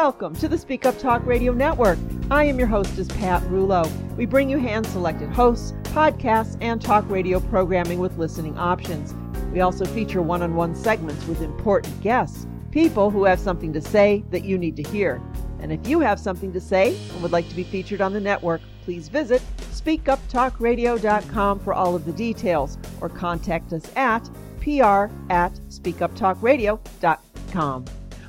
[0.00, 1.98] Welcome to the Speak Up Talk Radio Network.
[2.30, 3.84] I am your hostess, Pat Rullo.
[4.16, 9.12] We bring you hand selected hosts, podcasts, and talk radio programming with listening options.
[9.52, 13.80] We also feature one on one segments with important guests, people who have something to
[13.80, 15.20] say that you need to hear.
[15.58, 18.20] And if you have something to say and would like to be featured on the
[18.20, 24.30] network, please visit speakuptalkradio.com for all of the details or contact us at
[24.60, 27.84] pr at speakuptalkradio.com.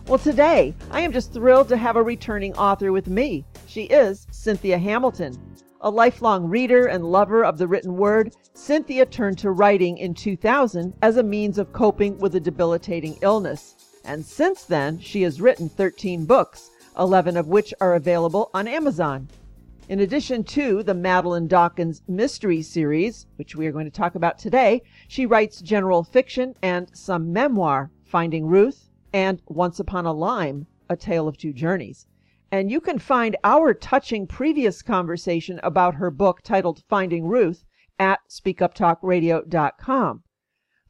[0.09, 3.45] Well, today I am just thrilled to have a returning author with me.
[3.67, 5.37] She is Cynthia Hamilton.
[5.81, 10.95] A lifelong reader and lover of the written word, Cynthia turned to writing in 2000
[11.03, 13.75] as a means of coping with a debilitating illness.
[14.03, 19.27] And since then, she has written 13 books, 11 of which are available on Amazon.
[19.89, 24.39] In addition to the Madeline Dawkins Mystery Series, which we are going to talk about
[24.39, 30.67] today, she writes general fiction and some memoir, Finding Ruth, and Once Upon a Lime,
[30.89, 32.07] A Tale of Two Journeys.
[32.51, 37.63] And you can find our touching previous conversation about her book titled Finding Ruth
[37.99, 40.23] at speakuptalkradio.com.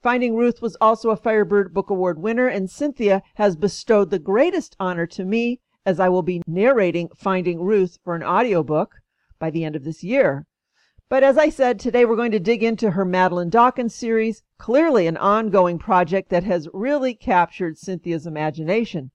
[0.02, 4.76] Finding Ruth was also a Firebird Book Award winner, and Cynthia has bestowed the greatest
[4.80, 8.96] honor to me as I will be narrating Finding Ruth for an audiobook
[9.40, 10.46] by the end of this year.
[11.10, 15.08] But as I said, today we're going to dig into her Madeline Dawkins series, clearly
[15.08, 19.10] an ongoing project that has really captured Cynthia's imagination.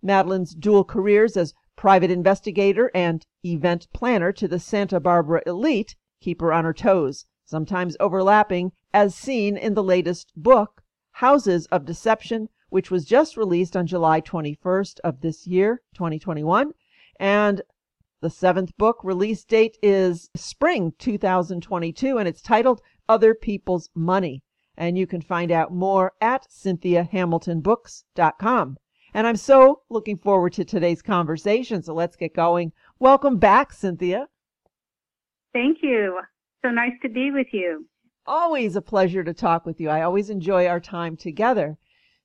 [0.00, 6.40] Madeline's dual careers as private investigator and event planner to the Santa Barbara elite keep
[6.40, 10.84] her on her toes, sometimes overlapping, as seen in the latest book,
[11.14, 16.74] Houses of Deception, which was just released on July 21st of this year, 2021,
[17.18, 17.62] and
[18.20, 24.42] the seventh book release date is spring 2022, and it's titled Other People's Money.
[24.76, 28.76] And you can find out more at cynthiahamiltonbooks.com.
[29.12, 31.82] And I'm so looking forward to today's conversation.
[31.82, 32.72] So let's get going.
[32.98, 34.28] Welcome back, Cynthia.
[35.52, 36.20] Thank you.
[36.62, 37.86] So nice to be with you.
[38.26, 39.88] Always a pleasure to talk with you.
[39.88, 41.76] I always enjoy our time together.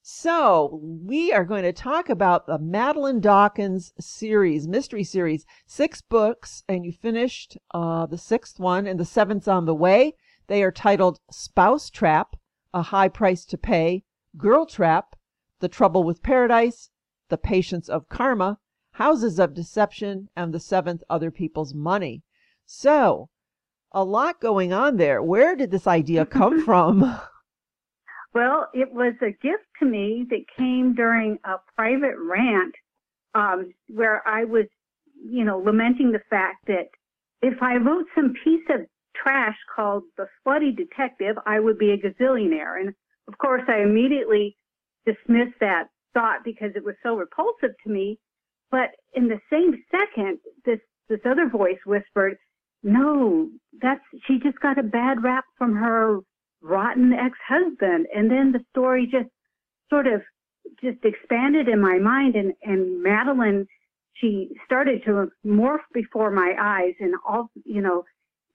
[0.07, 6.63] So, we are going to talk about the Madeline Dawkins series, mystery series, six books,
[6.69, 10.13] and you finished uh, the sixth one, and the seventh's on the way.
[10.45, 12.35] They are titled Spouse Trap,
[12.71, 14.03] A High Price to Pay,
[14.37, 15.15] Girl Trap,
[15.59, 16.91] The Trouble with Paradise,
[17.29, 18.59] The Patience of Karma,
[18.91, 22.21] Houses of Deception, and the seventh, Other People's Money.
[22.63, 23.29] So,
[23.91, 25.23] a lot going on there.
[25.23, 27.19] Where did this idea come from?
[28.35, 32.75] Well, it was a gift to me that came during a private rant
[33.33, 34.65] um, where I was,
[35.25, 36.89] you know, lamenting the fact that
[37.41, 38.81] if I wrote some piece of
[39.15, 42.81] trash called The Slutty Detective, I would be a gazillionaire.
[42.81, 42.93] And
[43.29, 44.57] of course, I immediately
[45.05, 48.19] dismissed that thought because it was so repulsive to me.
[48.69, 52.35] But in the same second, this, this other voice whispered,
[52.83, 53.47] no,
[53.81, 56.19] that's, she just got a bad rap from her
[56.65, 58.07] rotten ex-husband.
[58.13, 59.29] And then the story just
[59.89, 60.21] sort of
[60.81, 63.67] just expanded in my mind and, and Madeline,
[64.15, 68.03] she started to morph before my eyes and all, you know,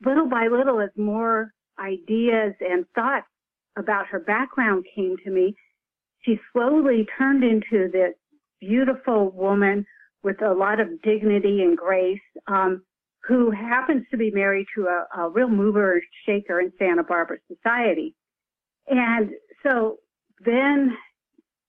[0.04, 3.26] little by little as more ideas and thoughts
[3.78, 5.54] about her background came to me,
[6.22, 8.14] she slowly turned into this
[8.60, 9.86] beautiful woman
[10.22, 12.20] with a lot of dignity and grace.
[12.46, 12.82] Um,
[13.30, 17.38] who happens to be married to a, a real mover and shaker in Santa Barbara
[17.46, 18.12] society.
[18.88, 19.30] And
[19.62, 19.98] so
[20.44, 20.96] then,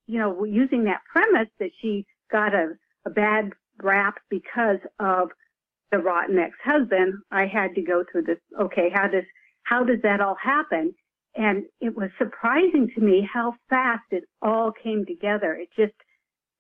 [0.08, 2.70] you know, using that premise that she got a,
[3.06, 3.52] a bad
[3.84, 5.30] rap because of
[5.92, 8.40] the rotten ex-husband, I had to go through this.
[8.60, 9.26] Okay, how does
[9.64, 10.96] how does that all happen?
[11.36, 15.54] And it was surprising to me how fast it all came together.
[15.54, 15.94] It just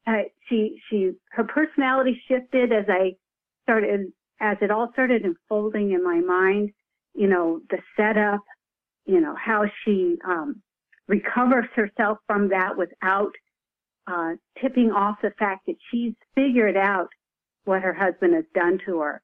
[0.05, 3.15] uh, she she her personality shifted as I
[3.63, 4.11] started
[4.41, 6.71] as it all started unfolding in my mind,
[7.13, 8.41] you know, the setup,
[9.05, 10.61] you know, how she um,
[11.07, 13.31] recovers herself from that without
[14.07, 17.07] uh, tipping off the fact that she's figured out
[17.65, 19.21] what her husband has done to her.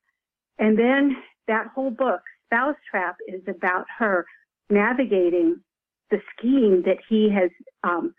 [0.60, 1.18] And then
[1.48, 4.26] that whole book, Spouse Trap, is about her
[4.70, 5.62] navigating
[6.12, 7.50] the scheme that he has
[7.84, 8.14] um,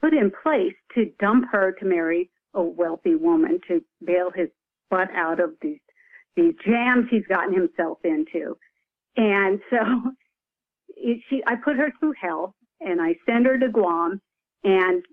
[0.00, 4.48] put in place to dump her to marry a wealthy woman to bail his
[4.90, 5.80] butt out of these
[6.36, 8.56] these jams he's gotten himself into.
[9.16, 10.12] And so
[11.28, 14.20] she, I put her through hell and I send her to Guam
[14.64, 15.04] and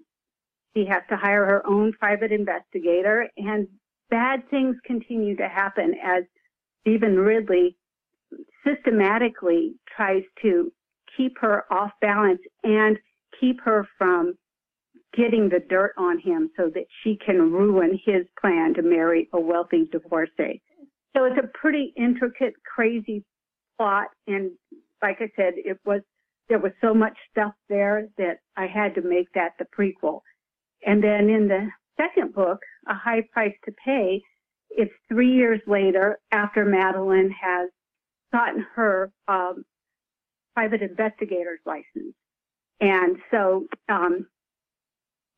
[0.76, 3.68] she has to hire her own private investigator and
[4.10, 6.24] bad things continue to happen as
[6.82, 7.78] Stephen Ridley
[8.66, 10.72] systematically tries to
[11.18, 12.98] keep her off balance and
[13.40, 14.36] keep her from
[15.14, 19.40] getting the dirt on him so that she can ruin his plan to marry a
[19.40, 20.62] wealthy divorcee.
[21.16, 23.24] So it's a pretty intricate, crazy
[23.78, 24.08] plot.
[24.28, 24.52] And
[25.02, 26.02] like I said, it was,
[26.50, 30.22] there was so much stuff there that I had to make that the prequel.
[30.86, 31.68] And then in the
[31.98, 34.22] second book, A High Price to Pay,
[34.70, 37.70] it's three years later after Madeline has
[38.32, 39.64] gotten her um,
[40.56, 42.16] private investigator's license.
[42.80, 44.28] And so um,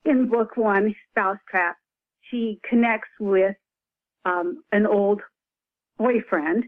[0.06, 1.76] in book one, Spouse Trap,
[2.30, 3.56] she connects with
[4.26, 5.22] um, an old
[5.98, 6.66] boyfriend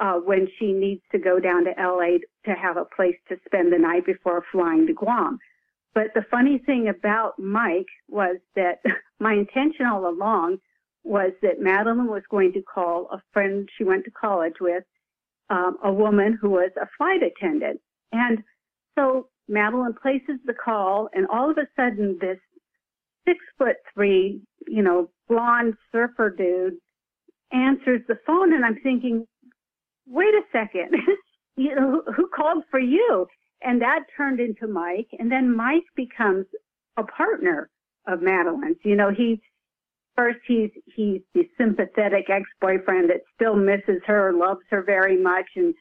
[0.00, 3.72] uh, when she needs to go down to LA to have a place to spend
[3.72, 5.38] the night before flying to Guam.
[5.94, 8.80] But the funny thing about Mike was that
[9.20, 10.58] my intention all along
[11.04, 14.84] was that Madeline was going to call a friend she went to college with,
[15.50, 17.80] um, a woman who was a flight attendant.
[18.12, 18.42] And
[18.96, 22.38] so Madeline places the call, and all of a sudden, this
[23.26, 26.76] six foot three, you know, blonde surfer dude
[27.52, 29.26] answers the phone, and I'm thinking,
[30.06, 30.94] wait a second,
[31.56, 33.26] you know, who called for you?
[33.62, 36.46] And that turned into Mike, and then Mike becomes
[36.96, 37.70] a partner
[38.06, 38.76] of Madeline's.
[38.84, 39.40] You know, he
[40.16, 45.74] first he's he's the sympathetic ex-boyfriend that still misses her, loves her very much, and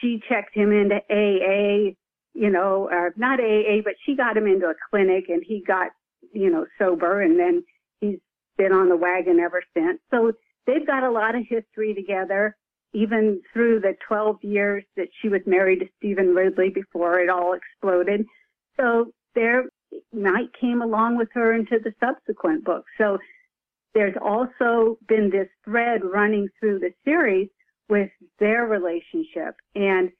[0.00, 1.94] she checked him into AA,
[2.34, 5.88] you know, uh, not AA, but she got him into a clinic, and he got
[6.32, 7.64] you know sober, and then
[8.00, 8.18] he's
[8.56, 10.00] been on the wagon ever since.
[10.10, 10.32] So
[10.66, 12.56] they've got a lot of history together,
[12.92, 17.54] even through the 12 years that she was married to Stephen Ridley before it all
[17.54, 18.26] exploded.
[18.76, 19.64] So there,
[20.12, 22.90] Mike came along with her into the subsequent books.
[22.98, 23.18] So
[23.94, 27.48] there's also been this thread running through the series
[27.88, 29.56] with their relationship.
[29.74, 30.10] And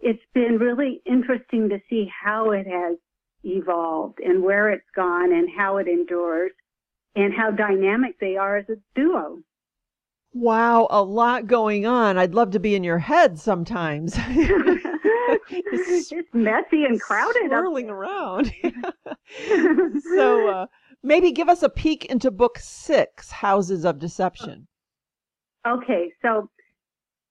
[0.00, 2.96] it's been really interesting to see how it has
[3.44, 6.52] evolved and where it's gone and how it endures
[7.14, 9.38] and how dynamic they are as a duo.
[10.34, 12.18] Wow, a lot going on.
[12.18, 14.14] I'd love to be in your head sometimes.
[14.16, 14.82] it's,
[16.12, 17.48] it's messy and crowded.
[17.48, 18.52] Swirling around.
[20.14, 20.66] so uh,
[21.02, 24.68] maybe give us a peek into book six, Houses of Deception.
[25.66, 26.50] Okay, so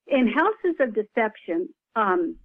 [0.06, 2.36] in Houses of Deception, um,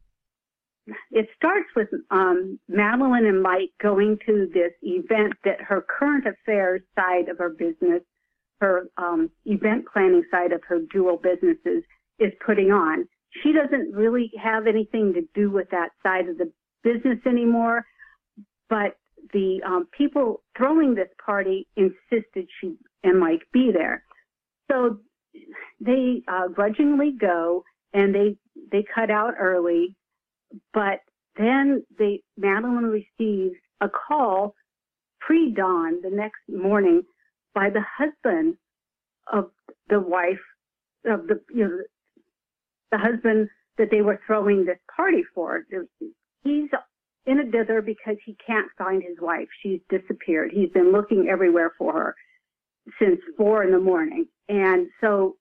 [1.12, 6.82] it starts with um, Madeline and Mike going to this event that her current affairs
[6.96, 8.02] side of her business,
[8.64, 11.84] her um, event planning side of her dual businesses,
[12.20, 13.08] is putting on.
[13.42, 16.52] She doesn't really have anything to do with that side of the
[16.84, 17.86] business anymore,
[18.70, 18.98] but
[19.34, 24.04] the um, people throwing this party insisted she and Mike be there.
[24.72, 25.00] So
[25.80, 27.64] they uh, grudgingly go
[27.94, 28.38] and they
[28.72, 29.96] they cut out early
[30.74, 31.00] but
[31.38, 34.56] then they, Madeline receives a call
[35.20, 37.04] pre-dawn the next morning
[37.54, 38.56] by the husband
[39.32, 39.52] of
[39.90, 40.40] the wife
[41.06, 41.78] of the, you know,
[42.92, 45.66] the husband that they were throwing this party for.
[46.44, 46.70] He's
[47.26, 49.48] in a dither because he can't find his wife.
[49.62, 50.52] She's disappeared.
[50.54, 52.16] He's been looking everywhere for her
[53.00, 54.28] since four in the morning.
[54.50, 55.38] And so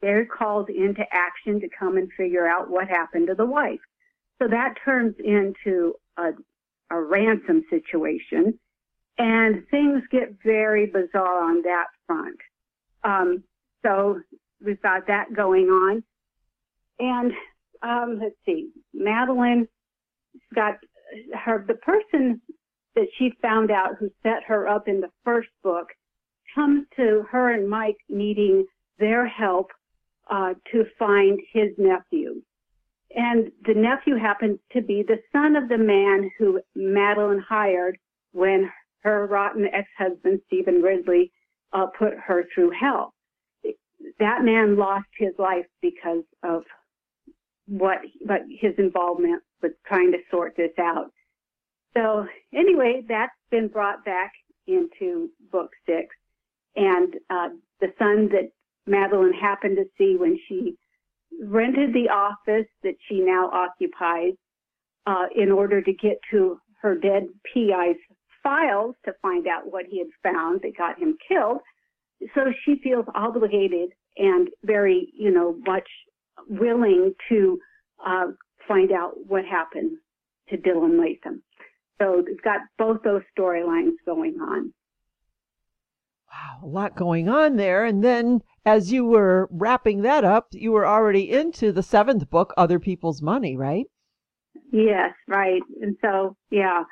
[0.00, 3.80] they're called into action to come and figure out what happened to the wife.
[4.40, 6.30] So that turns into a,
[6.90, 8.58] a ransom situation
[9.18, 12.38] and things get very bizarre on that front.
[13.04, 13.44] Um,
[13.84, 14.20] so
[14.64, 16.02] we've got that going on.
[16.98, 17.32] And
[17.82, 19.68] um, let's see, Madeline
[20.54, 20.78] got
[21.34, 22.40] her, the person
[22.94, 25.88] that she found out who set her up in the first book
[26.54, 28.64] comes to her and Mike needing
[28.98, 29.70] their help
[30.30, 32.40] uh, to find his nephew.
[33.14, 37.98] And the nephew happens to be the son of the man who Madeline hired
[38.32, 38.70] when
[39.04, 41.32] her rotten ex-husband, Stephen Ridley,
[41.72, 43.14] uh, put her through hell.
[44.18, 46.62] That man lost his life because of
[47.66, 51.10] what, but his involvement with trying to sort this out.
[51.96, 54.32] So anyway, that's been brought back
[54.66, 56.08] into book six.
[56.76, 57.48] And, uh,
[57.80, 58.50] the son that
[58.86, 60.76] Madeline happened to see when she
[61.42, 64.32] rented the office that she now occupies
[65.06, 67.96] uh, in order to get to her dead PI's
[68.44, 71.58] files to find out what he had found that got him killed.
[72.34, 75.88] So she feels obligated and very, you know, much
[76.48, 77.58] willing to
[78.06, 78.26] uh,
[78.68, 79.96] find out what happened
[80.50, 81.42] to Dylan Latham.
[82.00, 84.72] So it's got both those storylines going on.
[86.30, 87.84] Wow, a lot going on there.
[87.84, 92.52] And then as you were wrapping that up, you were already into the seventh book,
[92.56, 93.86] Other People's Money, right?
[94.72, 95.62] Yes, right.
[95.80, 96.82] And so, yeah,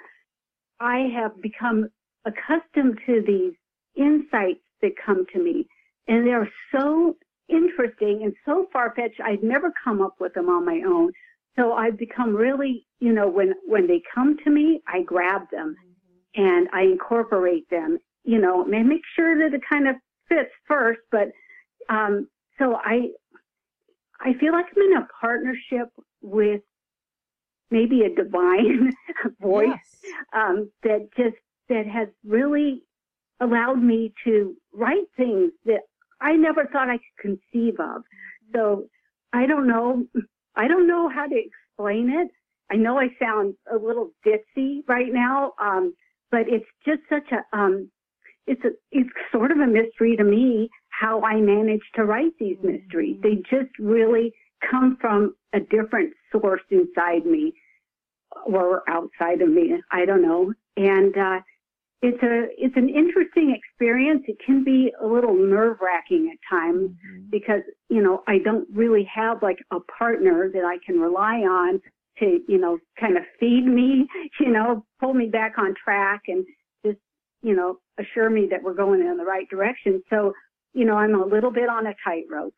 [0.83, 1.89] I have become
[2.25, 3.55] accustomed to these
[3.97, 5.67] insights that come to me,
[6.09, 7.17] and they're so
[7.49, 9.21] interesting and so far fetched.
[9.25, 11.13] I'd never come up with them on my own.
[11.57, 15.77] So I've become really, you know, when when they come to me, I grab them
[16.35, 17.99] and I incorporate them.
[18.25, 19.97] You know, and make sure that it kind of
[20.29, 21.01] fits first.
[21.11, 21.29] But
[21.89, 23.11] um, so I
[24.21, 25.89] I feel like I'm in a partnership
[26.23, 26.63] with
[27.73, 28.93] maybe a divine
[29.41, 29.69] voice
[30.05, 30.13] yes.
[30.33, 31.37] um, that just
[31.69, 32.83] that has really
[33.41, 35.81] allowed me to write things that
[36.21, 38.03] I never thought I could conceive of.
[38.55, 38.87] So
[39.33, 40.05] I don't know.
[40.55, 42.29] I don't know how to explain it.
[42.71, 45.95] I know I sound a little ditzy right now, um,
[46.31, 47.91] but it's just such a um,
[48.47, 52.57] it's a it's sort of a mystery to me how I manage to write these
[52.63, 53.17] mysteries.
[53.23, 54.33] They just really
[54.71, 57.53] come from a different source inside me
[58.47, 59.75] or outside of me.
[59.91, 60.53] I don't know.
[60.77, 61.41] And uh,
[62.03, 64.25] it's a it's an interesting experience.
[64.27, 67.31] It can be a little nerve wracking at times mm-hmm.
[67.31, 71.81] because you know I don't really have like a partner that I can rely on
[72.19, 74.09] to you know kind of feed me,
[74.41, 76.45] you know, pull me back on track and
[76.85, 76.99] just
[77.41, 80.03] you know assure me that we're going in the right direction.
[80.11, 80.33] So
[80.75, 82.55] you know I'm a little bit on a tightrope,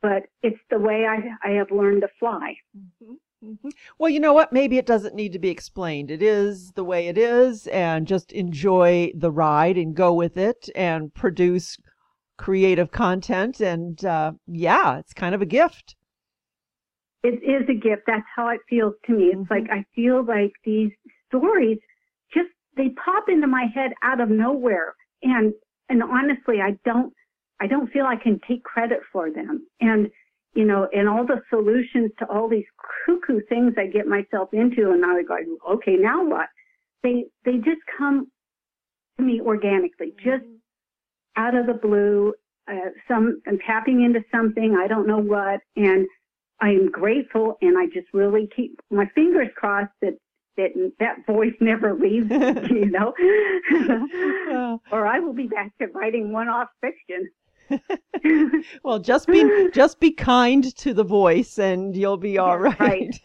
[0.00, 2.54] but it's the way I I have learned to fly.
[2.74, 3.14] Mm-hmm.
[3.44, 3.68] Mm-hmm.
[3.98, 4.52] Well, you know what?
[4.52, 6.10] Maybe it doesn't need to be explained.
[6.10, 10.68] It is the way it is, and just enjoy the ride and go with it
[10.74, 11.78] and produce
[12.36, 13.60] creative content.
[13.60, 15.96] And uh, yeah, it's kind of a gift.
[17.22, 18.02] It is a gift.
[18.06, 19.24] That's how it feels to me.
[19.24, 19.52] It's mm-hmm.
[19.52, 20.90] like I feel like these
[21.28, 21.78] stories
[22.34, 25.54] just they pop into my head out of nowhere, and
[25.88, 27.12] and honestly, I don't
[27.60, 29.66] I don't feel I can take credit for them.
[29.80, 30.10] And
[30.54, 32.64] you know, and all the solutions to all these
[33.06, 35.36] cuckoo things I get myself into, and now I go,
[35.74, 36.48] okay, now what?
[37.02, 38.30] They they just come
[39.18, 40.44] to me organically, just
[41.36, 42.34] out of the blue.
[42.68, 46.06] Uh, some I'm tapping into something I don't know what, and
[46.60, 50.18] I am grateful, and I just really keep my fingers crossed that
[50.56, 52.30] that that voice never leaves,
[52.70, 53.14] you know,
[54.92, 57.30] or I will be back to writing one-off fiction.
[58.82, 62.78] well, just be just be kind to the voice, and you'll be all right.
[62.80, 63.20] right.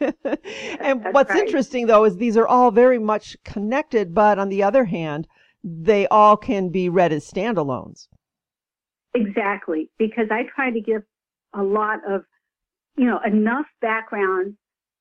[0.79, 1.45] and That's what's right.
[1.45, 5.27] interesting, though, is these are all very much connected, but on the other hand,
[5.63, 8.07] they all can be read as standalones.
[9.13, 11.03] Exactly, because I try to give
[11.53, 12.23] a lot of,
[12.97, 14.57] you know, enough background,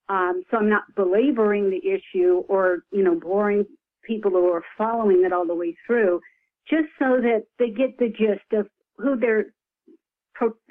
[0.09, 3.67] um, so I'm not belaboring the issue or you know boring
[4.05, 6.21] people who are following it all the way through,
[6.69, 9.47] just so that they get the gist of who their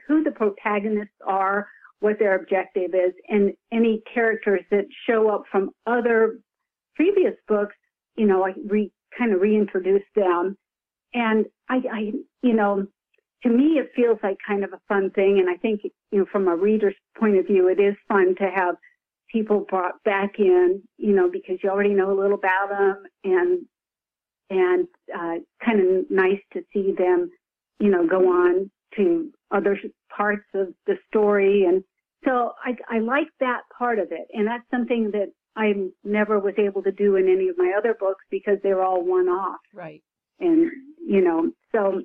[0.08, 1.68] who the protagonists are,
[2.00, 6.40] what their objective is, and any characters that show up from other
[6.96, 7.76] previous books.
[8.16, 10.58] You know, I re, kind of reintroduce them,
[11.14, 12.00] and I, I,
[12.42, 12.86] you know,
[13.44, 16.26] to me it feels like kind of a fun thing, and I think you know
[16.32, 18.76] from a reader's point of view, it is fun to have
[19.32, 23.66] people brought back in, you know, because you already know a little about them, and
[24.50, 27.32] and uh, kind of nice to see them
[27.80, 29.78] you know, go on to other
[30.16, 31.66] parts of the story.
[31.66, 31.84] And
[32.26, 34.28] so I, I like that part of it.
[34.34, 37.96] And that's something that I never was able to do in any of my other
[38.00, 39.60] books because they're all one off.
[39.74, 40.02] Right.
[40.40, 40.72] And,
[41.06, 42.02] you know, so,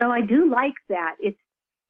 [0.00, 1.16] so I do like that.
[1.20, 1.38] It's,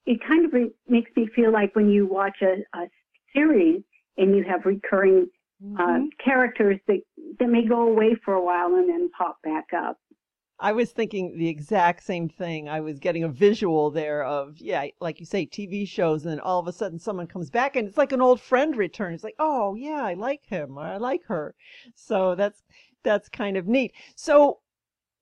[0.06, 2.88] it kind of re- makes me feel like when you watch a, a
[3.32, 3.82] series
[4.16, 5.28] and you have recurring
[5.62, 6.04] uh, mm-hmm.
[6.04, 7.00] uh, characters that,
[7.38, 9.98] that may go away for a while and then pop back up.
[10.62, 12.68] I was thinking the exact same thing.
[12.68, 16.38] I was getting a visual there of, yeah, like you say, TV shows, and then
[16.38, 19.16] all of a sudden someone comes back and it's like an old friend returns.
[19.16, 21.56] It's like, oh yeah, I like him or I like her.
[21.96, 22.62] So that's
[23.02, 23.92] that's kind of neat.
[24.14, 24.60] So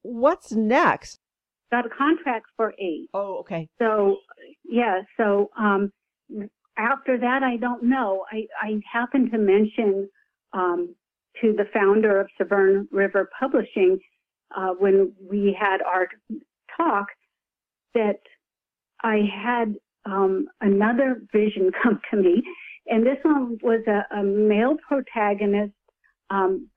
[0.02, 1.20] what's next?
[1.72, 3.08] Got a contract for eight.
[3.14, 3.70] Oh, okay.
[3.78, 4.18] So
[4.64, 5.90] yeah, so um
[6.76, 8.26] after that I don't know.
[8.30, 10.10] I, I happened to mention
[10.52, 10.94] um
[11.40, 13.98] to the founder of Severn River Publishing
[14.56, 16.08] uh, when we had our
[16.76, 17.06] talk
[17.94, 18.20] that
[19.02, 22.42] I had um, another vision come to me,
[22.86, 25.72] and this one was a, a male protagonist
[26.30, 26.68] um,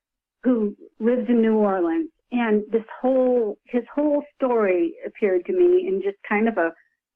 [0.43, 6.01] who lives in New Orleans, and this whole his whole story appeared to me in
[6.03, 6.71] just kind of a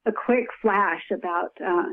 [0.06, 1.84] a quick flash about uh,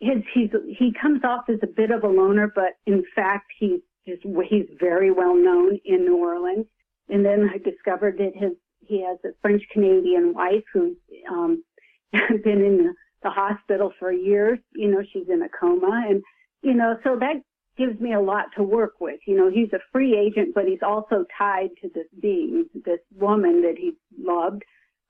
[0.00, 3.80] his he's he comes off as a bit of a loner, but in fact he's
[4.06, 6.66] just he's very well known in New Orleans.
[7.08, 8.52] And then I discovered that his
[8.86, 10.96] he has a French Canadian wife who's
[11.30, 11.62] um,
[12.12, 12.94] been in the,
[13.30, 14.58] hospital for years.
[14.74, 16.22] You know, she's in a coma, and
[16.62, 17.42] you know, so that
[17.76, 19.20] gives me a lot to work with.
[19.26, 23.62] You know, he's a free agent, but he's also tied to this being, this woman
[23.62, 24.62] that he loved,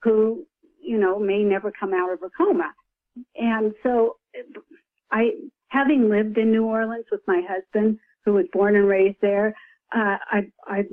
[0.02, 0.47] who,
[0.81, 2.73] you know, may never come out of her coma.
[3.37, 4.17] And so
[5.11, 5.31] I,
[5.69, 9.55] having lived in New Orleans with my husband, who was born and raised there,
[9.95, 10.85] uh, I, I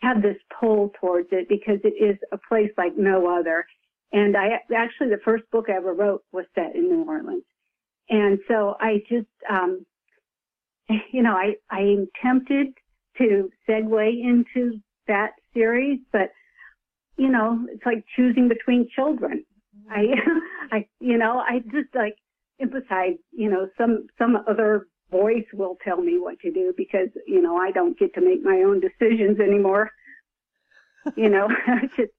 [0.00, 3.64] have this pull towards it because it is a place like no other.
[4.12, 7.44] And I actually, the first book I ever wrote was set in New Orleans.
[8.08, 9.84] And so I just, um,
[11.12, 12.68] you know, I, I am tempted
[13.18, 16.30] to segue into that series, but
[17.16, 19.44] you know, it's like choosing between children.
[19.90, 20.06] I,
[20.72, 22.16] I, you know, I just like
[22.60, 27.40] emphasize, you know, some, some other voice will tell me what to do because, you
[27.40, 29.90] know, I don't get to make my own decisions anymore.
[31.16, 31.48] you know,
[31.96, 32.10] just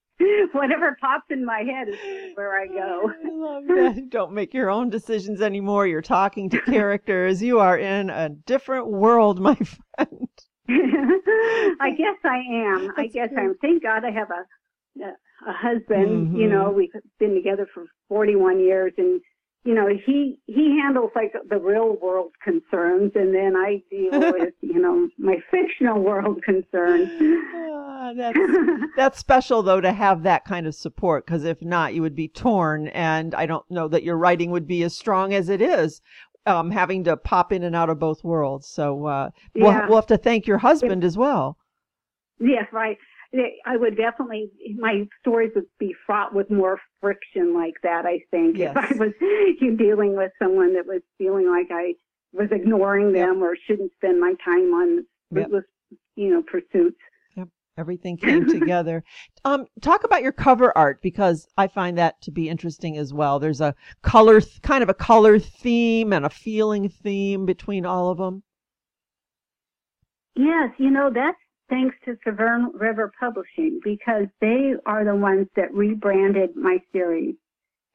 [0.53, 1.97] whatever pops in my head is
[2.35, 3.11] where I go.
[3.25, 4.09] I love that.
[4.09, 5.87] Don't make your own decisions anymore.
[5.87, 7.41] You're talking to characters.
[7.41, 10.29] You are in a different world, my friend.
[10.67, 12.87] I guess I am.
[12.87, 13.39] That's I guess good.
[13.39, 13.55] I am.
[13.61, 16.29] Thank God I have a a, a husband.
[16.29, 16.35] Mm-hmm.
[16.37, 19.21] You know, we've been together for 41 years, and
[19.65, 24.53] you know, he he handles like the real world concerns, and then I deal with
[24.61, 27.09] you know my fictional world concerns.
[27.11, 28.39] Uh, that's
[28.95, 32.27] that's special though to have that kind of support because if not, you would be
[32.27, 36.01] torn, and I don't know that your writing would be as strong as it is.
[36.47, 39.87] Um, having to pop in and out of both worlds, so uh, we'll, yeah.
[39.87, 41.57] we'll have to thank your husband as well.
[42.39, 42.99] Yes, right.
[43.65, 48.57] I would definitely, my stories would be fraught with more friction like that, I think.
[48.57, 48.75] Yes.
[48.75, 49.13] If I was
[49.77, 51.93] dealing with someone that was feeling like I
[52.33, 53.43] was ignoring them yep.
[53.43, 55.99] or shouldn't spend my time on fruitless, yep.
[56.15, 56.97] you know, pursuits.
[57.35, 57.47] Yep.
[57.77, 59.03] Everything came together.
[59.45, 63.37] Um, talk about your cover art because I find that to be interesting as well.
[63.37, 68.17] There's a color, kind of a color theme and a feeling theme between all of
[68.17, 68.41] them.
[70.35, 71.37] Yes, you know, that's
[71.69, 77.35] thanks to Severn River Publishing because they are the ones that rebranded my series.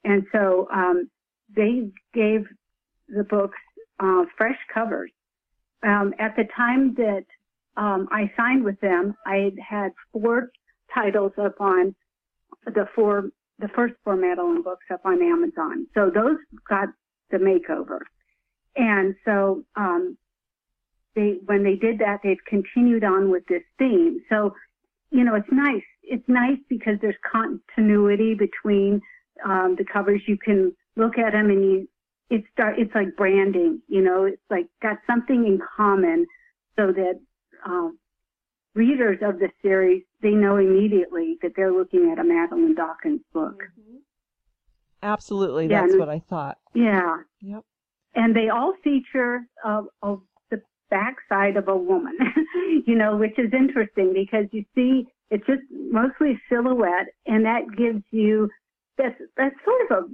[0.03, 1.09] And so um,
[1.55, 2.45] they gave
[3.07, 3.57] the books
[3.99, 5.11] uh, fresh covers.
[5.83, 7.25] Um, at the time that
[7.77, 10.51] um, I signed with them, I had four
[10.93, 11.95] titles up on
[12.65, 13.29] the four,
[13.59, 15.87] the first four Madeline books up on Amazon.
[15.93, 16.37] So those
[16.69, 16.89] got
[17.31, 17.99] the makeover.
[18.75, 20.17] And so um,
[21.15, 24.21] they when they did that, they've continued on with this theme.
[24.29, 24.55] So,
[25.11, 25.83] you know, it's nice.
[26.03, 29.01] It's nice because there's continuity between
[29.45, 30.21] um, the covers.
[30.27, 31.87] You can look at them and you
[32.29, 32.79] it start.
[32.79, 33.81] It's like branding.
[33.87, 36.25] You know, it's like got something in common,
[36.77, 37.19] so that
[37.65, 37.97] um,
[38.73, 43.63] readers of the series they know immediately that they're looking at a Madeline Dawkins book.
[43.79, 43.97] Mm-hmm.
[45.03, 46.57] Absolutely, that's yeah, what I thought.
[46.73, 47.17] Yeah.
[47.41, 47.63] Yep.
[48.13, 50.17] And they all feature a, a
[50.91, 52.17] backside of a woman,
[52.85, 58.03] you know, which is interesting because you see it's just mostly silhouette and that gives
[58.11, 58.49] you
[58.97, 60.07] that's that's sort of a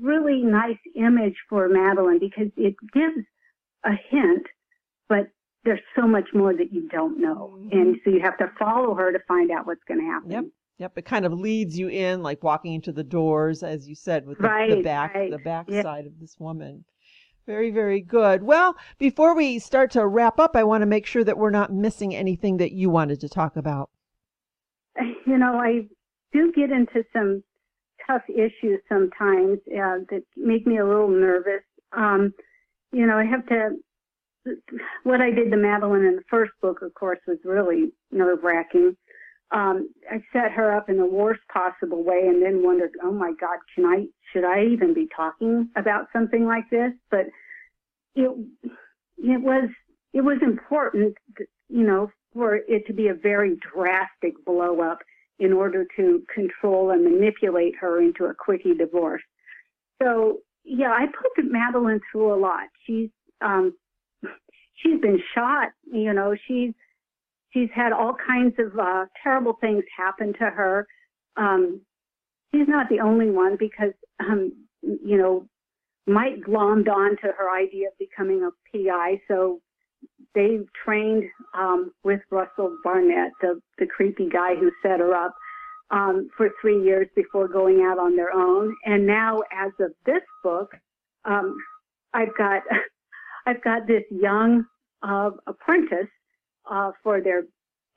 [0.00, 3.26] really nice image for Madeline because it gives
[3.84, 4.46] a hint,
[5.08, 5.28] but
[5.64, 7.56] there's so much more that you don't know.
[7.58, 7.78] Mm-hmm.
[7.78, 10.30] And so you have to follow her to find out what's going to happen.
[10.30, 10.44] Yep.
[10.78, 14.26] Yep, it kind of leads you in, like walking into the doors, as you said,
[14.26, 15.30] with the, right, the back, right.
[15.30, 15.84] the back yep.
[15.84, 16.84] side of this woman.
[17.46, 18.44] Very, very good.
[18.44, 21.72] Well, before we start to wrap up, I want to make sure that we're not
[21.72, 23.90] missing anything that you wanted to talk about.
[25.24, 25.86] You know, I
[26.32, 27.42] do get into some
[28.06, 31.62] tough issues sometimes uh, that make me a little nervous.
[31.92, 32.34] Um,
[32.90, 33.76] you know, I have to.
[35.04, 38.96] What I did to Madeline in the first book, of course, was really nerve wracking.
[39.52, 43.32] Um, I set her up in the worst possible way, and then wondered, oh my
[43.38, 46.92] God, can I should I even be talking about something like this?
[47.10, 47.26] But
[48.14, 48.30] it
[49.18, 49.68] it was
[50.12, 51.16] it was important,
[51.68, 54.98] you know, for it to be a very drastic blow up
[55.38, 59.22] in order to control and manipulate her into a quickie divorce.
[60.00, 62.68] So yeah, I put Madeline through a lot.
[62.86, 63.10] She's
[63.40, 63.74] um
[64.74, 66.72] she's been shot, you know, she's
[67.52, 70.86] she's had all kinds of uh terrible things happen to her.
[71.36, 71.80] Um
[72.52, 75.46] she's not the only one because um you know
[76.06, 79.60] Mike glommed on to her idea of becoming a PI, so
[80.34, 85.34] they trained um, with Russell Barnett, the, the creepy guy who set her up,
[85.90, 88.74] um, for three years before going out on their own.
[88.86, 90.72] And now, as of this book,
[91.24, 91.54] um,
[92.14, 92.62] I've got
[93.46, 94.64] I've got this young
[95.02, 96.08] uh, apprentice
[96.70, 97.44] uh, for their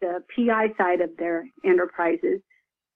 [0.01, 2.41] the PI side of their enterprises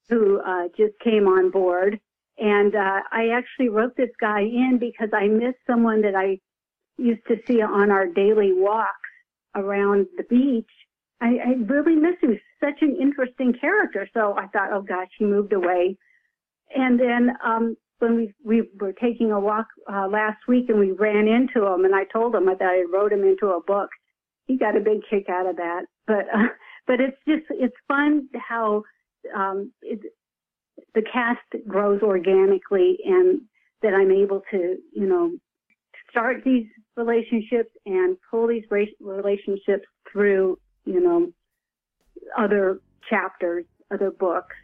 [0.09, 1.99] who uh, just came on board
[2.39, 6.39] and uh, I actually wrote this guy in because I missed someone that I
[6.97, 8.93] used to see on our daily walks
[9.55, 10.69] around the beach,
[11.21, 12.39] I, I really miss him.
[12.61, 14.07] Such an interesting character.
[14.13, 15.97] So I thought, oh gosh, he moved away.
[16.75, 20.91] And then um, when we we were taking a walk uh, last week and we
[20.91, 23.89] ran into him, and I told him that I wrote him into a book.
[24.49, 25.83] He got a big kick out of that.
[26.07, 26.47] But uh,
[26.87, 28.83] but it's just it's fun how
[29.35, 29.99] um, it,
[30.95, 33.41] the cast grows organically, and
[33.83, 35.33] that I'm able to you know
[36.09, 36.65] start these
[36.97, 38.63] relationships and pull these
[38.99, 41.31] relationships through you know
[42.35, 44.55] other chapters, other books.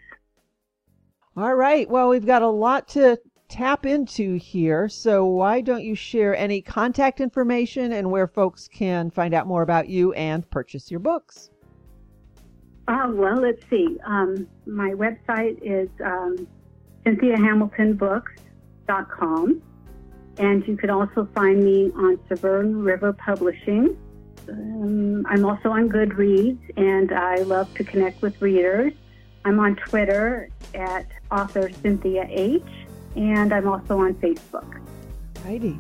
[1.38, 1.88] All right.
[1.88, 3.20] Well, we've got a lot to
[3.56, 4.90] tap into here.
[4.90, 9.62] So why don't you share any contact information and where folks can find out more
[9.62, 11.50] about you and purchase your books?
[12.90, 13.98] Uh, well, let's see.
[14.06, 16.46] Um, my website is um,
[17.06, 19.62] cynthiahamiltonbooks.com.
[20.38, 23.96] And you could also find me on Severn River Publishing.
[24.50, 28.92] Um, I'm also on Goodreads, and I love to connect with readers.
[29.46, 32.62] I'm on Twitter at author Cynthia H,
[33.16, 34.80] and I'm also on Facebook.
[35.44, 35.78] Righty.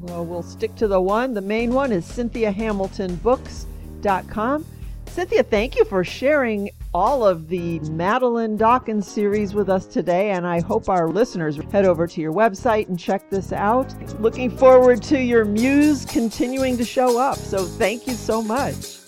[0.00, 1.34] Well, we'll stick to the one.
[1.34, 4.66] The main one is cynthiahamiltonbooks.com.
[5.06, 10.46] Cynthia, thank you for sharing all of the Madeline Dawkins series with us today, and
[10.46, 13.94] I hope our listeners head over to your website and check this out.
[14.20, 17.38] Looking forward to your muse continuing to show up.
[17.38, 18.98] So thank you so much.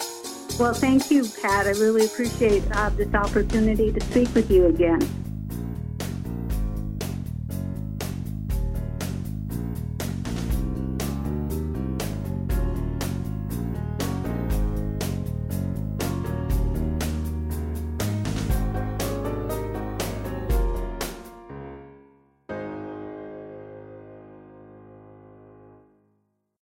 [0.59, 1.67] Well, thank you, Pat.
[1.67, 5.28] I really appreciate uh, this opportunity to speak with you again.